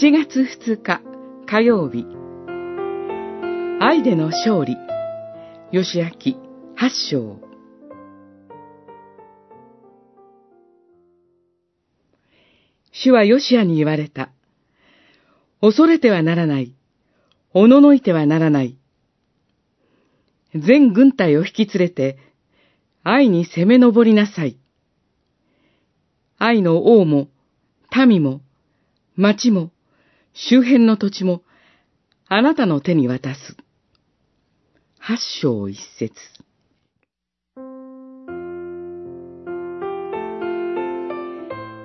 [0.00, 1.02] 7月2日
[1.44, 2.06] 火曜日
[3.80, 4.76] 愛での勝利
[5.72, 6.36] 吉明
[6.76, 7.40] 八章
[12.92, 14.30] 主はヨシアに言われた。
[15.60, 16.76] 恐れてはならない。
[17.52, 18.76] おののいてはならない。
[20.54, 22.18] 全軍隊を引き連れて、
[23.02, 24.60] 愛に攻め上りなさい。
[26.38, 27.26] 愛の王も、
[28.06, 28.42] 民も、
[29.16, 29.72] 町も、
[30.40, 31.42] 周辺の土地も、
[32.28, 33.56] あなたの手に渡す。
[35.00, 36.14] 八章一節。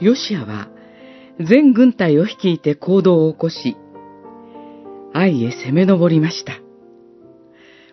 [0.00, 0.68] ヨシアは、
[1.40, 3.76] 全軍隊を率いて行動を起こし、
[5.12, 6.52] 愛へ攻め上りました。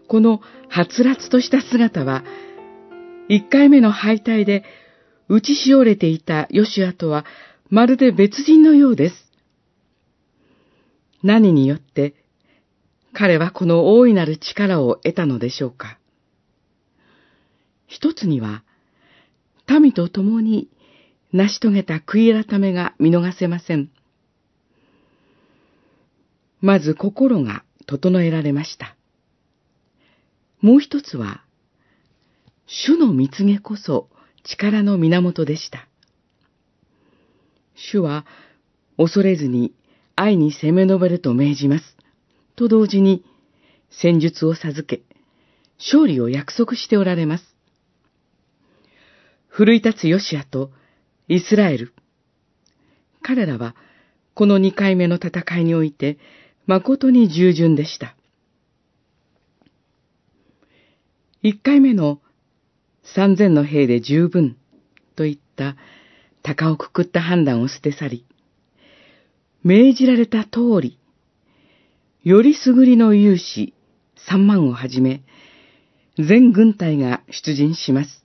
[0.08, 0.40] この
[0.70, 2.24] はつらつとした姿は、
[3.28, 4.64] 一回目の敗退で
[5.30, 7.26] 打ちしおれていたヨシアとは
[7.72, 9.33] まるで別人のようです。
[11.24, 12.16] 何によって
[13.14, 16.00] 彼はこの大いなる力を得たのでしょうか。
[17.88, 18.64] 一つには、
[19.68, 20.68] 民と共に
[21.32, 23.92] 成し遂げた悔い改めが見逃せません。
[26.60, 28.96] まず心が整えられました。
[30.60, 31.44] もう一つは、
[32.66, 34.10] 主の蜜げこそ
[34.44, 35.88] 力の源でした。
[37.76, 38.26] 主は
[38.98, 39.74] 恐れずに
[40.16, 41.98] 愛に攻め上ると命じます。
[42.56, 43.24] と同時に
[43.90, 45.02] 戦術を授け、
[45.80, 47.56] 勝利を約束しておられます。
[49.48, 50.72] 奮い立つヨシアと
[51.28, 51.94] イスラエル。
[53.22, 53.76] 彼らは
[54.34, 56.18] この二回目の戦いにおいて
[56.66, 58.16] 誠に従順でした。
[61.42, 62.22] 一回目の
[63.04, 64.58] 三千の兵で十分
[65.16, 65.76] といった
[66.42, 68.26] 高をくくった判断を捨て去り、
[69.64, 71.00] 命じられた通り、
[72.22, 73.74] よりすぐりの勇士
[74.28, 75.24] 三万をはじめ、
[76.18, 78.24] 全軍隊が出陣します。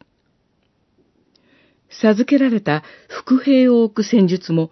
[1.90, 4.70] 授けられた伏兵を置く戦術も、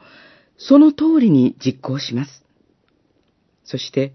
[0.59, 2.45] その通りに実行します。
[3.65, 4.13] そして、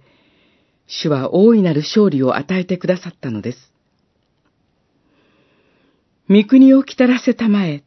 [0.87, 3.73] 主は大いなる勝利を与えてくださったのです。
[6.29, 7.83] 御国を来たらせたまえ、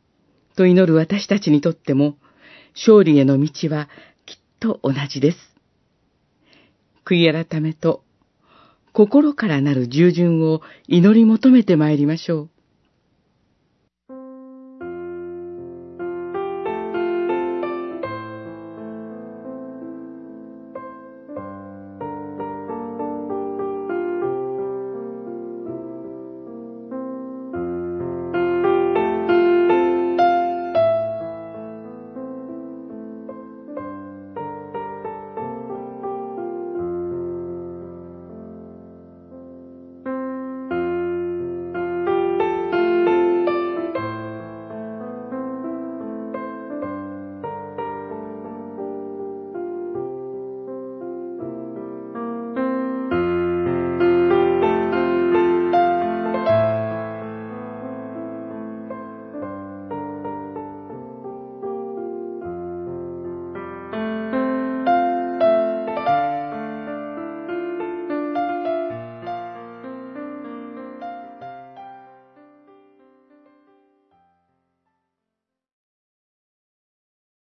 [0.56, 2.16] と祈る私たちにとっても、
[2.74, 3.88] 勝利への道は
[4.64, 5.38] と同じです。
[7.04, 8.02] 悔い改めと、
[8.94, 12.50] 心からなる従順を祈り求めてまいりましょう。